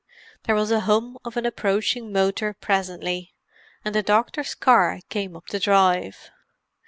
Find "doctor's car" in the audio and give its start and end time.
4.01-4.99